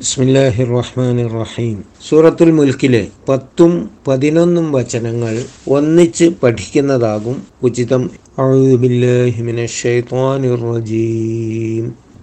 ബിസ്മില്ലാഹി 0.00 0.64
റഹ്മാൻ 0.64 1.16
റഹീം 1.32 1.78
സൂറത്തുൽ 2.08 2.50
മുൽക്കിലെ 2.52 3.00
പത്തും 3.28 3.72
പതിനൊന്നും 4.06 4.72
വചനങ്ങൾ 4.72 5.34
ഒന്നിച്ച് 5.68 6.26
പഠിക്കുന്നതാകും 6.42 7.36
ഉചിതം. 7.62 8.02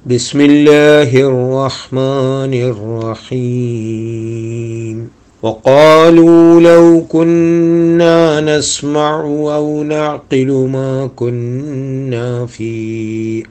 ബിസ്മില്ലാഹിർ 0.06 1.36
റഹ്മാനിർ 1.60 2.80
റഹീം 3.04 4.98
وقالوا 5.45 6.61
لو 6.61 7.05
كنا 7.09 8.41
نسمع 8.41 9.21
أو 9.55 9.83
نعقل 9.85 10.51
ما 10.69 11.11
كنا 11.17 12.47
في 12.47 12.75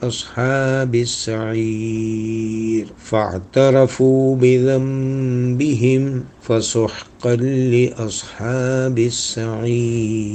أصحاب 0.03 0.95
السعير 0.97 2.85
فاعترفوا 3.03 4.35
بذنبهم 4.35 6.03
فسحقا 6.43 7.35
لأصحاب 7.73 8.99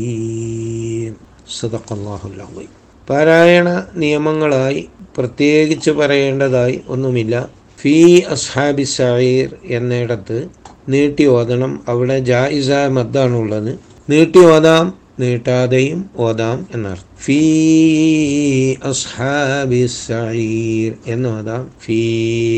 السعير 0.05 1.13
صدق 1.51 1.93
الله 1.93 2.21
العظيم 2.35 2.73
പാരായണ 3.09 3.69
നിയമങ്ങളായി 3.95 4.83
പ്രത്യേകിച്ച് 5.17 5.91
പറയേണ്ടതായി 5.99 6.77
ഒന്നുമില്ല 6.89 7.35
ഫി 7.79 7.97
അസ്ഹാബി 8.27 8.87
സയീർ 8.95 9.49
എന്നിടത്ത് 9.75 10.39
നീട്ടി 10.90 11.26
ഓതണം 11.26 11.82
അവിടെ 11.88 12.20
ജായിസ 12.20 12.70
മദ്ദാണുള്ളത്. 12.70 13.80
നീട്ടി 14.10 14.40
ഓതാം 14.40 14.94
നീട്ടാതെയും 15.20 16.10
ഓതാം 16.18 16.68
എന്നർത്ഥം 16.74 17.10
ഫീ 17.24 17.40
അസ്ഹാബി 18.74 19.86
സയീർ 19.86 20.94
എന്ന് 21.08 21.30
ഓതാം. 21.30 21.72
ഫീ 21.86 22.02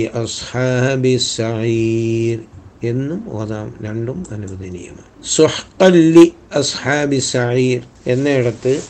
അസ്ഹാബി 0.03 1.19
എന്നും 2.83 3.23
ഓതാം. 3.27 3.73
രണ്ടും 3.81 4.25
അനുവദനീയമാണ്. 4.31 5.25
സുഹ്കല്ലി 5.25 6.33
അസ്ഹാബി 6.55 7.19
സയീർ 7.19 7.81
എന്നിടത്ത് 8.07 8.81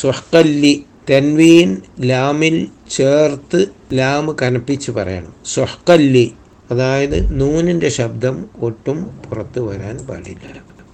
സുഹ്കല്ലി 0.00 0.84
തെൻവീൻ 1.10 1.76
ലാമിൽ 2.00 2.66
ചേർത്ത് 2.96 3.66
ലാം 3.92 4.36
കനപ്പിച്ച് 4.42 4.90
പറയണം. 4.90 5.34
സുഹ്കല്ലി 5.46 6.32
അതായത് 6.70 7.40
നൂനിന്റെ 7.40 7.88
ശബ്ദം 7.88 8.36
ഒട്ടും 8.60 8.98
പുറത്തു 9.24 9.60
വരാൻ 9.60 9.98
പാടില്ല. 9.98 10.46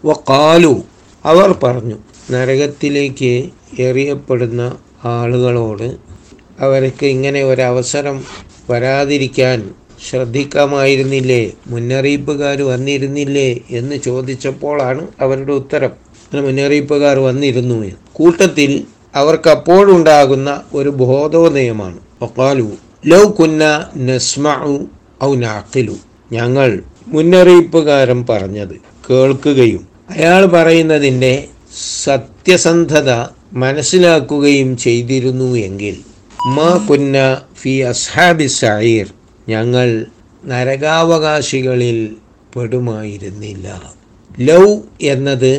വക്കാലു 0.05 0.83
അവർ 1.25 1.55
പറഞ്ഞു 1.63 1.97
നരകത്തിലേക്ക് 2.31 3.51
എറിയപ്പെടുന്ന 3.79 4.79
ആളുകളോട് 5.05 5.97
അവർക്ക് 6.61 7.07
ഇങ്ങനെ 7.07 7.45
ഒരവസരം 7.45 8.25
വരാതിരിക്കാൻ 8.71 9.75
ശ്രദ്ധിക്കാമായിരുന്നില്ലേ? 10.09 11.53
മുന്നറിയിപ്പുകാർ 11.67 12.63
വന്നിരുന്നില്ലേ 12.63 13.61
എന്ന് 13.71 13.97
ചോദിച്ചപ്പോഴാണ് 13.97 15.09
അവരുടെ 15.21 15.53
ഉത്തരം. 15.53 15.93
അങ്ങനെ 16.25 16.43
മുന്നറിയിപ്പുകാർ 16.47 17.19
വന്നിരുന്നു 17.19 17.91
കൂട്ടത്തിൽ 18.13 18.85
അവർക്കപ്പോഴുണ്ടാകുന്ന 19.15 20.63
ഒരു 20.75 20.89
ബോധോദയമാണ്. 20.89 21.99
ലൗ 23.07 23.25
കുന്ന 23.31 23.91
നസ്മഉ 23.97 24.75
ഔ 25.25 25.33
ഞങ്ങൾ 26.33 26.71
മുന്നറിയിപ്പുകാരൻ 27.07 28.27
പറഞ്ഞത് 28.29 28.77
കേൾക്കുകയും 29.11 29.83
അയാൾ 30.11 30.43
പറയുന്നതിന്റെ 30.47 31.33
സത്യസന്ധത 32.05 33.11
മനസ്സിലാക്കുകയും 33.53 34.77
ചെയ്തിരുന്നു 34.77 35.55
എങ്കിൽ 35.59 35.97
മാ 36.57 36.87
കുന്ന 36.91 37.43
ഫി 37.61 37.81
അസ്ഹാബി 37.81 38.47
സായിർ 38.47 39.09
ഞങ്ങൾ 39.49 39.89
നരകാവകാശികളിൽ 40.45 41.99
പെടുമായിരുന്നില്ല. 42.57 43.67
ലൗ 44.41 44.65
എന്നത് 45.03 45.53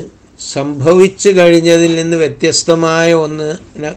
സംഭവിച്ചു 0.53 1.29
കഴിഞ്ഞതിൽ 1.29 1.95
നിന്ന് 1.95 2.17
വ്യത്യസ്തമായ 2.17 3.13
ഒന്ന് 3.13 3.49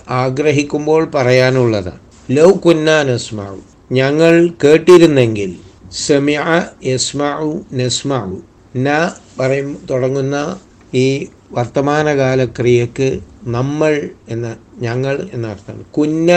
ആഗ്രഹിക്കുമ്പോൾ 0.09 1.03
പറയാനുള്ളതാണ്. 1.15 2.03
ലൗ 2.31 2.51
കുന്നാനസ്മാവ് 2.53 3.11
നസ്മാവും 3.13 3.65
ഞങ്ങൾ 3.93 4.33
കേട്ടിരുന്നെങ്കിൽ 4.65 5.51
സെമിയ 5.93 6.39
യസ്മാഉ 6.85 7.59
നസ്മഉ. 7.73 8.37
ന 8.77 9.11
പറയും 9.41 9.79
തുടങ്ങുന്ന 9.91 10.59
ഈ 10.95 11.27
വർത്തമാനകാല 11.53 12.45
ക്രിയക്ക് 12.45 13.21
നമ്മൾ 13.45 14.11
എന്ന 14.29 14.57
ഞങ്ങൾ 14.81 15.29
എന്നർത്ഥം. 15.35 15.85
കുന്ന 15.99 16.31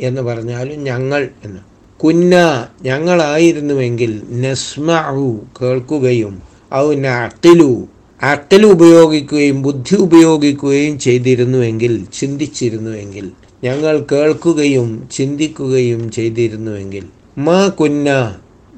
എന്ന് 0.00 0.22
പറഞ്ഞാലും 0.22 0.82
ഞങ്ങൾ 0.82 1.28
എന്ന്. 1.44 1.60
കുന്ന 2.00 2.34
ഞങ്ങളായിരുന്നുവെങ്കിൽ 2.82 4.22
നസ്മഉ 4.40 5.38
കേൾക്കുകയും 5.62 6.42
ഔ 6.74 6.92
നഅഖിലു 6.94 7.88
അക്കൽ 8.22 8.66
ഉപയോഗിക്കുകയും 8.66 9.62
ബുദ്ധി 9.62 9.94
ഉപയോഗിക്കുകയും 9.96 10.98
ചെയ്തിരുന്നുവെങ്കിൽ 10.98 12.06
ചിന്തിച്ചിരുന്നുവെങ്കിൽ 12.12 13.30
ഞങ്ങൾ 13.64 14.06
കേൾക്കുകയും 14.12 15.08
ചിന്തിക്കുകയും 15.12 16.10
ചെയ്തിരുന്നുവെങ്കിൽ 16.10 17.04
മാ 17.38 17.68
കുന്ന 17.68 18.08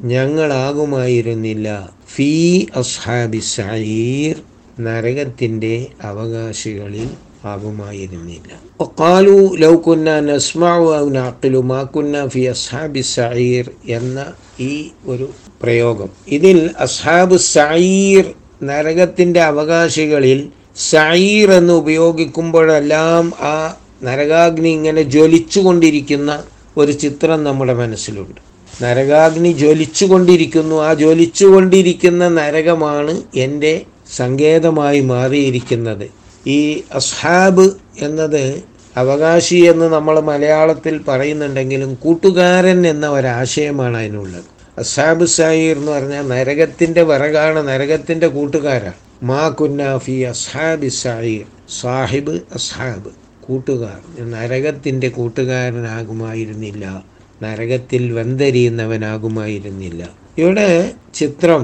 ഞങ്ങളാകുമായിരുന്നില്ല. 0.04 1.90
ഫീ 2.14 2.60
അസ്ഹാബി 2.76 3.38
സയീർ 3.38 4.36
നരകത്തിന്റെ 4.80 5.86
അവകാശികളിൽ 6.02 7.10
ആകുമായിരുന്നില്ല. 7.44 8.50
ഒക്കാലു 8.80 9.56
ലൗ 9.56 9.76
കുന്ന 9.76 10.20
നസ്മാവു 10.20 10.96
ഔ 10.96 11.08
നാക്കിലു 11.08 11.58
മാ 11.58 11.82
കുന്ന 11.82 12.28
ഫി 12.28 12.40
അസ്ഹാബി 12.40 13.00
സയീർ 13.00 13.70
എന്ന 13.86 14.32
ഈ 14.60 14.90
ഒരു 15.06 15.30
പ്രയോഗം. 15.62 16.10
ഇതിൽ 16.28 16.70
അസ്ഹാബ് 16.78 17.36
സയീർ 17.36 18.32
നരകത്തിന്റെ 18.62 19.40
അവകാശികളിൽ 19.40 20.48
സയീർ 20.76 21.50
എന്ന് 21.50 21.72
ഉപയോഗിക്കുമ്പോഴെല്ലാം 21.72 23.32
ആ 23.40 23.76
നരകാഗ്നി 24.02 24.68
ഇങ്ങനെ 24.68 25.02
ജ്വലിച്ചുകൊണ്ടിരിക്കുന്ന 25.02 26.44
ഒരു 26.76 26.92
ചിത്രം 26.92 27.44
നമ്മുടെ 27.44 27.74
മനസ്സിലുണ്ട്. 27.74 28.51
നരകാഗ്നി 28.82 29.52
ജ്വലിച്ചുകൊണ്ടിരിക്കുന്നു. 29.52 30.76
ആ 30.76 30.94
ജ്വലിച്ചുകൊണ്ടിരിക്കുന്ന 30.94 32.28
നരകമാണ് 32.28 33.22
എന്റെ 33.36 33.82
സങ്കേതമായി 34.16 35.00
മാറിയിരിക്കുന്നത്. 35.00 36.08
ഈ 36.48 36.82
അസ്ഹാബ് 36.92 37.70
എന്നത് 37.98 38.62
അവകാശി 38.96 39.56
എന്ന് 39.56 39.86
നമ്മൾ 39.86 40.20
മലയാളത്തിൽ 40.20 41.00
പറയുന്നുണ്ടെങ്കിലും 41.08 41.94
കൂട്ടുകാരൻ 41.94 42.86
എന്ന 42.86 43.08
ഒരാശയമാണ് 43.08 43.96
അതിനുള്ളത്. 43.96 44.44
അസ്ഹാബ് 44.78 45.24
സായിർ 45.24 45.76
എന്ന് 45.76 45.92
പറഞ്ഞാൽ 45.92 46.28
നരകത്തിന്റെ 46.28 47.02
വിറകാണ് 47.02 47.68
നരകത്തിന്റെ 47.68 48.26
കൂട്ടുകാരാണ്. 48.26 48.94
മാ 49.22 49.48
കുന്നാഫി 49.48 50.12
അസ്ഹാബി 50.12 50.88
സായിർ 50.88 51.44
സാഹിബ് 51.80 52.30
അസ്ഹാബ് 52.30 53.08
കൂട്ടുകാർ. 53.40 54.30
നരകത്തിന്റെ 54.30 55.08
കൂട്ടുകാരനാകുമായിരുന്നില്ല. 55.08 57.11
നരകത്തിൽ 57.44 58.12
വെന്തരിയുന്നവനാകുമായിരുന്നില്ല. 58.12 60.02
ഇവിടെ 60.38 60.68
ചിത്രം 61.14 61.62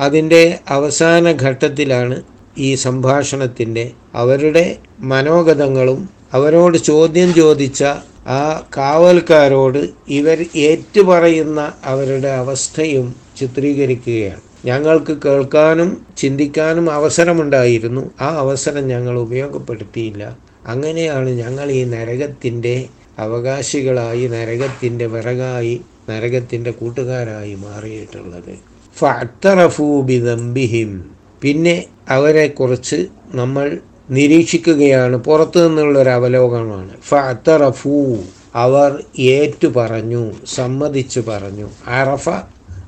അതിന്റെ 0.00 0.42
അവസാന 0.68 1.32
ഘട്ടത്തിലാണ് 1.42 2.16
ഈ 2.58 2.74
സംഭാഷണത്തിന്റെ 2.74 3.84
അവരുടെ 4.14 4.64
മനോഗതങ്ങളും 5.12 6.00
അവരോട് 6.32 6.78
ചോദ്യം 6.78 7.34
ചോദിച്ച 7.34 7.82
ആ 8.28 8.42
കാവൽക്കാരോട് 8.76 9.80
ഇവർ 10.08 10.38
ഏറ്റുപറയുന്ന 10.56 11.60
അവരുടെ 11.84 12.28
അവസ്ഥയും 12.42 13.06
ചിത്രീകരിക്കുകയാണ്. 13.36 14.42
ഞങ്ങൾക്ക് 14.64 15.12
കേൾക്കാനും 15.24 15.90
ചിന്തിക്കാനും 16.18 16.86
അവസരമുണ്ടായിരുന്നു. 16.92 18.10
ആ 18.20 18.28
അവസരം 18.38 18.86
ഞങ്ങൾ 18.86 19.18
ഉപയോഗപ്പെടുത്തിയില്ല. 19.18 20.22
അങ്ങനെയാണ് 20.66 21.30
ഞങ്ങൾ 21.42 21.70
ഈ 21.70 21.84
നരകത്തിന്റെ 21.84 22.74
അവകാശികളായി 23.18 24.28
നരകത്തിന്റെ 24.28 25.06
വിറകായി 25.06 25.80
നരകത്തിന്റെ 26.10 26.70
കൂട്ടുകാരായി 26.70 27.54
മാറിയിട്ടുള്ളത്. 27.54 28.54
ഫഅത്തറഫൂബിദംബിഹിം 28.98 31.10
പിന്നെ 31.42 31.84
അവരെക്കുറിച്ച് 32.08 33.06
നമ്മൾ 33.34 33.78
നിരീക്ഷിക്കുകയാണ്. 34.10 35.16
പുറത്തു 35.16 35.58
നിന്നുള്ളൊരു 35.58 36.08
അവലോകനമാണ്. 36.08 36.96
ഫഅത്തറഫൂ. 37.08 38.16
അവർ 38.54 39.04
ഏറ്റു 39.18 39.68
പറഞ്ഞു 39.68 40.32
സമ്മതിച്ചു 40.46 41.20
പറഞ്ഞു. 41.20 41.70
അറഫ 41.86 42.28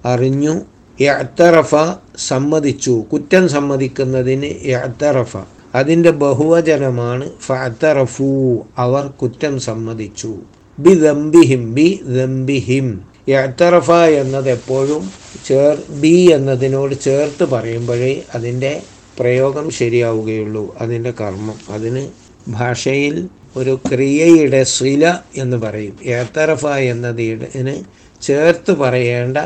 അറിഞ്ഞു 0.04 0.60
യഅത്തറഫ 1.00 1.74
സമ്മതിച്ചു. 2.18 3.04
കുറ്റം 3.12 3.48
സമ്മതിക്കുന്നതിന് 3.48 4.68
യഅത്തറഫ. 4.68 5.36
അതിന്റെ 5.74 6.10
ബഹുവചനമാണ് 6.22 7.30
ഫഅത്തറഫൂ 7.46 8.30
അവർ 8.76 9.06
കുറ്റം 9.22 9.60
സമ്മതിച്ചു. 9.60 10.32
ബി 10.78 10.94
ദംബിഹിം 10.94 11.74
ബി 11.74 11.88
ദംബിഹിം 12.18 12.88
യഅത്തറഫ 13.28 13.90
എന്നത് 14.22 14.50
എപ്പോഴും 14.50 15.02
ചേർ 15.46 15.76
ബി 16.02 16.14
എന്നതിനോട് 16.36 16.94
ചേർത്ത് 17.00 17.44
പറയുമ്പോഴേ 17.44 18.22
അതിന്റെ 18.34 18.72
പ്രയോഗം 19.20 19.70
ശരിയാവുകയുള്ളൂ. 19.70 20.74
അതിന്റെ 20.80 21.10
കർമ്മം. 21.10 21.58
അതിന് 21.70 22.02
ഭാഷയിൽ 22.48 23.16
ഒരു 23.56 23.80
ക്രിയയുടെ 23.88 24.64
ശില 24.64 25.04
എന്ന് 25.36 25.56
പറയും. 25.56 25.96
ഏത്തറഫ 26.18 26.64
എന്നതിന് 26.92 27.76
ചേർത്ത് 28.22 28.72
പറയേണ്ട 28.72 29.38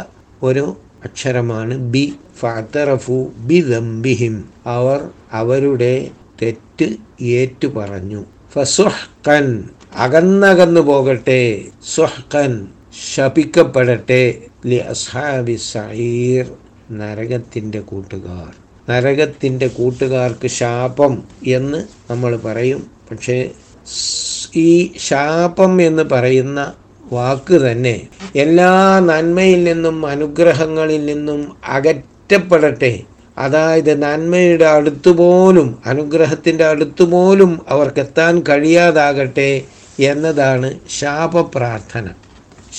ഒരു 0.43 0.65
അക്ഷരമാണ് 1.05 1.79
ബി. 1.79 2.13
ഫഅത്തറഫു 2.39 3.33
ബി 3.37 3.61
ദംബിഹിം 3.61 4.49
അവർ 4.67 5.11
അവരുടെ 5.33 6.11
തെറ്റ് 6.43 6.97
ഏറ്റു 7.25 7.67
പറഞ്ഞു 7.67 8.25
ഫസുഹ്കൻ 8.53 9.65
അകന്നകന്നു 9.95 10.81
പോകട്ടെ. 10.81 11.65
സുഹ്കൻ 11.95 12.69
ശപിക്കപ്പെടട്ടെ. 13.15 14.43
ലി 14.67 14.77
അസ്ഹാബി 14.77 15.59
സഹീർ 15.73 16.47
നരകത്തിന്റെ 16.91 17.81
കൂട്ടുകാർ. 17.81 18.55
നരകത്തിന്റെ 18.91 19.67
കൂട്ടുകാർക്ക് 19.67 20.47
ശാപം 20.47 21.23
എന്ന് 21.47 21.85
നമ്മൾ 22.11 22.37
പറയും. 22.37 22.91
പക്ഷേ 23.11 23.51
ഈ 24.57 24.93
ശാപം 24.99 25.83
എന്ന് 25.83 26.03
പറയുന്ന 26.03 26.73
വാക്ക് 27.13 27.55
തന്നെ. 27.55 28.01
എല്ലാ 28.37 29.01
നന്മയിൽ 29.01 29.65
നിന്നും 29.65 30.07
അനുഗ്രഹങ്ങളിൽ 30.07 31.05
നിന്നും 31.07 31.57
അകറ്റപ്പെടട്ടെ. 31.69 33.01
അതായത് 33.39 34.03
നന്മയുടെ 34.03 34.65
അടുത്തുപോലും 34.65 35.79
അനുഗ്രഹത്തിന്റെ 35.87 36.65
അടുത്തുപോലും 36.65 37.61
അവർക്കെത്താൻ 37.69 38.43
കഴിയാതാകട്ടെ 38.49 39.63
എന്നതാണ് 40.01 40.79
ശാപപ്രാർത്ഥന. 40.91 42.09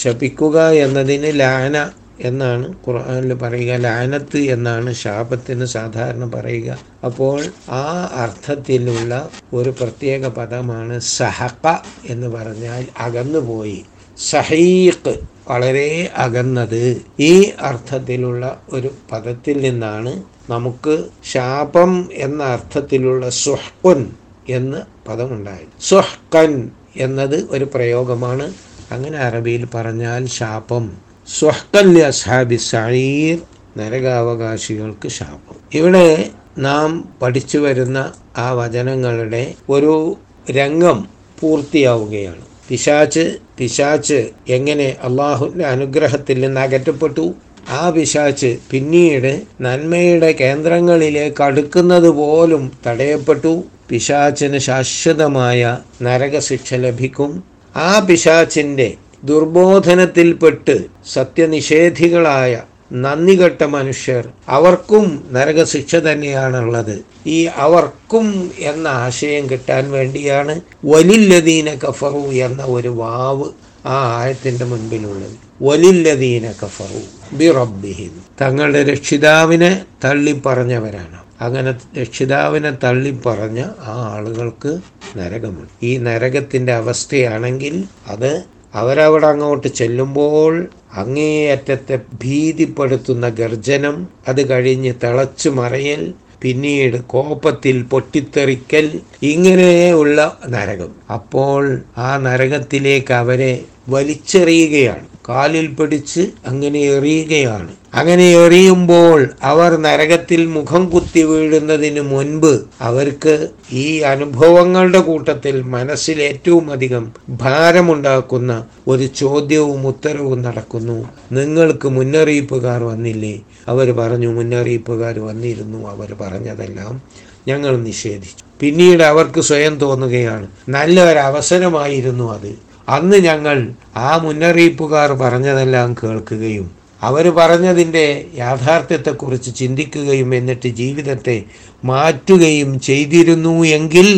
ശപിക്കുക 0.01 0.69
എന്നതിന് 0.69 1.39
ലാന 1.39 1.89
എന്നാണ് 2.21 2.67
ഖുർആാനിൽ 2.69 3.33
പറയുക. 3.33 3.73
ലാനത്ത് 3.73 4.37
എന്നാണ് 4.37 4.93
ശാപത്തിന് 4.93 5.65
സാധാരണ 5.65 6.25
പറയുക. 6.25 6.77
അപ്പോൾ 7.05 7.43
ആ 7.69 8.11
അർത്ഥത്തിലുള്ള 8.15 9.29
ഒരു 9.53 9.69
പ്രത്യേക 9.69 10.27
പദമാണ് 10.27 10.99
സഹക 10.99 11.75
എന്ന് 12.05 12.27
പറഞ്ഞാൽ 12.27 12.85
അകന്നുപോയി. 12.97 13.85
സഹീഖ് 14.19 15.13
വളരെ 15.47 16.11
അകന്നത് 16.17 17.01
ഈ 17.19 17.51
അർത്ഥത്തിലുള്ള 17.61 18.63
ഒരു 18.69 18.91
പദത്തിൽ 19.11 19.61
നിന്നാണ് 19.61 20.23
നമുക്ക് 20.49 21.05
ശാപം 21.25 22.09
എന്ന 22.13 22.43
അർത്ഥത്തിലുള്ള 22.43 23.29
സുഹ്കുൻ 23.29 24.11
എന്ന് 24.49 25.09
പദമുണ്ടായത്. 25.09 25.83
സുഹ്കൻ 25.83 26.69
എന്നത് 26.95 27.47
ഒരു 27.51 27.65
പ്രയോഗമാണ്. 27.75 28.53
അങ്ങനെ 28.91 29.17
അറബിയിൽ 29.17 29.67
പറഞ്ഞാൽ 29.73 30.25
ശാപം. 30.25 30.97
സുഹ്കൻ 31.39 31.97
അസ്ഹാബി 31.97 32.55
സഹീർ 32.55 33.37
നരകാവകാശികൾക്ക് 33.77 35.07
ശാപം. 35.07 35.55
ഇവിടെ 35.73 36.29
നാം 36.57 37.13
പഠിച്ചു 37.21 37.57
വരുന്ന 37.57 38.13
ആ 38.37 38.51
വചനങ്ങളുടെ 38.51 39.53
ഒരു 39.69 40.17
രംഗം 40.51 41.07
പൂർത്തിയാവുകയാണ്. 41.39 42.56
പിശാച്ച് 42.69 43.37
പിശാച്ച് 43.59 44.29
എങ്ങനെ 44.49 44.95
അള്ളാഹുവിന്റെ 45.01 45.65
അനുഗ്രഹത്തിൽ 45.65 46.41
നിന്ന് 46.41 46.61
അകറ്റപ്പെട്ടു? 46.61 47.35
ആ 47.69 47.89
പിശാച്ച് 47.89 48.57
പിന്നീട് 48.71 49.41
നന്മയുടെ 49.61 50.31
കേന്ദ്രങ്ങളിലേക്ക് 50.31 51.43
അടുക്കുന്നത് 51.43 52.09
പോലും 52.09 52.71
തടയപ്പെട്ടു. 52.87 53.63
പിശാച്ചിന് 53.89 54.57
ശാശ്വതമായ 54.57 55.79
നരകശിക്ഷ 56.01 56.73
ലഭിക്കും. 56.73 57.43
ആ 57.75 57.99
പിശാച്ചിന്റെ 57.99 58.93
ദുർബോധനത്തിൽപ്പെട്ട് 59.23 60.85
സത്യനിഷേധികളായ 61.13 62.61
നന്ദികെട്ട 62.91 63.63
മനുഷ്യർ. 63.63 64.29
അവർക്കും 64.49 65.27
നരകശിക്ഷ 65.31 65.95
തന്നെയാണുള്ളത്. 65.95 66.99
ഈ 67.25 67.43
അവർക്കും 67.43 68.51
എന്ന 68.59 68.87
ആശയം 68.87 69.49
കിട്ടാൻ 69.49 69.91
വേണ്ടിയാണ് 69.91 70.61
വലില്ലദീന 70.85 71.75
കഫറു 71.75 72.17
എന്ന 72.17 72.63
ഒരു 72.63 72.87
വാവ് 72.87 73.43
ആ 73.85 74.21
ആയത്തിന്റെ 74.21 74.65
മുൻപിലുള്ളത്. 74.65 75.37
വലില്ലദീന 75.61 76.51
കഫറു 76.51 77.35
ബി 77.35 77.51
റബ്ബിഹിം 77.51 78.11
തങ്ങളുടെ 78.41 78.83
രക്ഷിതാവിനെ 78.83 79.85
തള്ളിപ്പറഞ്ഞവരാണ്. 80.03 81.17
അങ്ങനെ 81.41 81.75
രക്ഷിതാവിനെ 82.01 82.77
തള്ളിപ്പറഞ്ഞ 82.83 83.61
ആ 83.79 84.13
ആളുകൾക്ക് 84.13 84.79
നരകമുണ്ട്. 85.17 85.85
ഈ 85.85 85.97
നരകത്തിന്റെ 85.97 86.73
അവസ്ഥയാണെങ്കിൽ 86.73 87.83
അത് 88.07 88.56
അവരവിടെ 88.73 89.27
അങ്ങോട്ട് 89.27 89.67
ചെല്ലുമ്പോൾ 89.67 90.67
അങ്ങേയറ്റത്തെ 90.93 92.01
ഭീതിപ്പെടുത്തുന്ന 92.23 93.29
ഗർജനം 93.29 94.07
അത് 94.27 94.49
കഴിഞ്ഞ് 94.49 94.93
തിളച്ചു 95.03 95.49
മറയൽ 95.49 96.13
പിന്നീട് 96.41 96.97
കോപത്തിൽ 97.07 97.83
പൊട്ടിത്തെറിക്കൽ 97.83 99.01
ഇങ്ങനെയുള്ള 99.21 100.37
നരകം. 100.47 100.91
അപ്പോൾ 101.13 101.81
ആ 101.97 102.17
നരകത്തിലേക്ക് 102.17 103.13
അവരെ 103.13 103.65
വലിച്ചെറിയുകയാണ്. 103.89 105.05
കാലിൽ 105.29 105.67
പിടിച്ച് 105.67 106.27
അങ്ങനെ 106.47 106.79
എറിയുകയാണ്. 106.79 107.71
അങ്ങനെ 107.93 108.31
എറിയുമ്പോൾ 108.31 109.29
അവർ 109.43 109.77
നരകത്തിൽ 109.77 110.45
മുഖം 110.45 110.89
കുത്തി 110.89 111.23
വീഴുന്നതിന് 111.23 112.01
മുൻപ് 112.01 112.59
അവർക്ക് 112.81 113.47
ഈ 113.71 113.99
അനുഭവങ്ങളുടെ 113.99 114.99
കൂട്ടത്തിൽ 114.99 115.61
മനസ്സിൽ 115.61 116.21
ഏറ്റവും 116.21 116.71
അധികം 116.71 117.13
ഭാരമുണ്ടാക്കുന്ന 117.29 118.67
ഒരു 118.87 119.05
ചോദ്യവും 119.05 119.87
ഉത്തരവും 119.87 120.41
നടക്കുന്നു. 120.41 121.09
നിങ്ങൾക്ക് 121.31 121.87
മുന്നറിയിപ്പുകാർ 121.87 122.83
വന്നില്ലേ? 122.83 123.41
അവർ 123.67 123.91
പറഞ്ഞു 123.91 124.27
മുന്നറിയിപ്പുകാർ 124.27 125.19
വന്നിരുന്നു 125.19 125.87
അവർ 125.89 126.13
പറഞ്ഞതെല്ലാം 126.21 127.01
ഞങ്ങൾ 127.47 127.77
നിഷേധിച്ചു. 127.77 128.43
പിന്നീട് 128.59 129.03
അവർക്ക് 129.03 129.41
സ്വയം 129.41 129.79
തോന്നുകയാണ് 129.79 130.47
നല്ലൊരവസരമായിരുന്നു 130.69 132.33
അത്. 132.33 132.66
അന്ന് 132.87 133.17
ഞങ്ങൾ 133.17 133.57
ആ 133.97 134.17
മുന്നറിയിപ്പുകാർ 134.17 135.11
പറഞ്ഞതെല്ലാം 135.13 135.95
കേൾക്കുകയും 136.03 136.67
അവർ 137.01 137.25
പറഞ്ഞതിന്റെ 137.29 138.05
യാഥാർത്ഥ്യത്തെക്കുറിച്ച് 138.35 139.55
ചിന്തിക്കുകയും 139.55 140.35
എന്നിട്ട് 140.35 140.67
ജീവിതത്തെ 140.67 141.43
മാറ്റുകയും 141.83 142.79
ചെയ്തിരുന്നു 142.79 143.63
എങ്കിൽ 143.77 144.09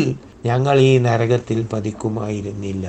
ഞങ്ങൾ 0.46 0.80
ഈ 0.80 0.98
നരകത്തിൽ 0.98 1.68
പതിക്കുമായിരുന്നില്ല. 1.74 2.88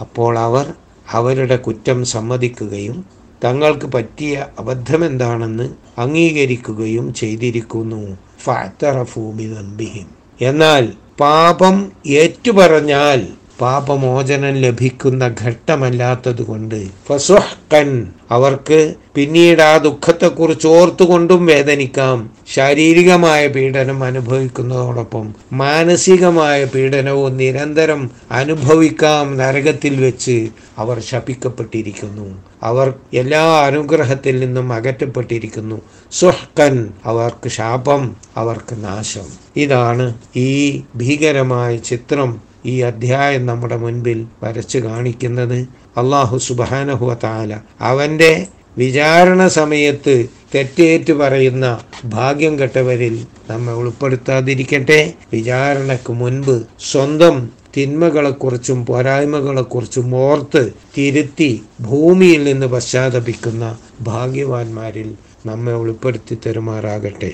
അപ്പോൾ 0.00 0.38
അവർ 0.38 0.66
അവരുടെ 1.12 1.56
കുറ്റം 1.56 2.04
സമ്മതിക്കുകയും 2.04 3.04
തങ്ങൾക്ക് 3.44 3.86
പറ്റിയ 3.86 4.46
അബദ്ധം 4.58 5.04
എന്താണെന്ന് 5.04 5.66
അംഗീകരിക്കുകയും 5.98 7.14
ചെയ്തിരിക്കുന്നു. 7.14 8.02
ഫഅത്തറഫൂബി 8.44 9.44
നമ്പിഹിം 9.44 10.08
എന്നാൽ 10.40 10.84
പാപം 11.20 11.92
ഏറ്റുപറഞ്ഞാൽ 12.06 13.20
പാപമോചനം 13.62 14.52
ലഭിക്കുന്ന 14.52 15.34
ഘട്ടമല്ലാത്തതുകൊണ്ട്. 15.42 16.88
ഫസുഹ്കൻ 17.08 18.08
അവർക്ക് 18.30 18.94
പിന്നീട് 19.14 19.62
ആ 19.62 19.76
ദുഃഖത്തെക്കുറിച്ച് 19.76 20.68
ഓർത്തുകൊണ്ടും 20.68 21.46
വേദനിക്കാം. 21.46 22.30
ശാരീരികമായ 22.54 23.46
പീഡനം 23.46 24.04
അനുഭവിക്കുന്നതോടൊപ്പം 24.04 25.34
മാനസികമായ 25.52 26.64
പീഡനവും 26.64 27.36
നിരന്തരം 27.36 28.10
അനുഭവിക്കാം 28.30 29.36
നരകത്തിൽ 29.36 30.02
വെച്ച് 30.02 30.48
അവർ 30.78 31.00
ശപിക്കപ്പെട്ടിരിക്കുന്നു. 31.00 32.42
അവർ 32.62 32.94
എല്ലാ 33.14 33.44
അനുഗ്രഹത്തിൽ 33.66 34.40
നിന്നും 34.40 34.72
അകറ്റപ്പെട്ടിരിക്കുന്നു. 34.72 35.82
സുഹ്കൻ 36.12 36.88
അവർക്ക് 37.04 37.48
ശാപം 37.48 38.16
അവർക്ക് 38.36 38.84
നാശം. 38.84 39.26
ഇതാണ് 39.56 40.14
ഈ 40.36 40.82
ഭീകരമായ 40.96 41.76
ചിത്രം. 41.76 42.51
ഈ 42.66 42.80
അധ്യായം 42.80 43.46
നമ്മുടെ 43.46 43.76
മുൻപിൽ 43.76 44.26
വരച്ചു 44.42 44.78
കാണിക്കുന്നത് 44.78 45.68
അള്ളാഹു 45.96 46.38
സുബാനഹുവ 46.48 47.14
താല 47.24 47.60
അവന്റെ 47.80 48.46
വിചാരണ 48.78 49.46
സമയത്ത് 49.46 50.26
തെറ്റേറ്റ് 50.54 51.12
പറയുന്ന 51.12 51.80
ഭാഗ്യം 52.04 52.58
കെട്ടവരിൽ 52.58 53.26
നമ്മെ 53.50 53.72
ഉൾപ്പെടുത്താതിരിക്കട്ടെ. 53.72 55.14
വിചാരണയ്ക്ക് 55.32 56.12
മുൻപ് 56.12 56.62
സ്വന്തം 56.80 57.50
തിന്മകളെക്കുറിച്ചും 57.76 58.86
പോരായ്മകളെക്കുറിച്ചും 58.86 60.16
ഓർത്ത് 60.16 60.72
തിരുത്തി 60.98 61.62
ഭൂമിയിൽ 61.80 62.44
നിന്ന് 62.44 62.66
പശ്ചാത്തപിക്കുന്ന 62.66 63.78
ഭാഗ്യവാന്മാരിൽ 64.00 65.14
നമ്മെ 65.46 65.72
ഉൾപ്പെടുത്തി 65.72 66.38
തരുമാറാകട്ടെ. 66.46 67.32